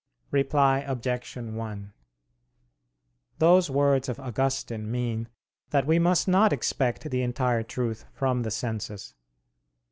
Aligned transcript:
Reply 0.31 0.79
Obj. 0.79 1.37
1: 1.37 1.93
Those 3.37 3.69
words 3.69 4.09
of 4.09 4.19
Augustine 4.19 4.89
mean 4.89 5.27
that 5.69 5.85
we 5.85 5.99
must 5.99 6.27
not 6.27 6.51
expect 6.51 7.07
the 7.11 7.21
entire 7.21 7.61
truth 7.61 8.05
from 8.11 8.41
the 8.41 8.49
senses. 8.49 9.13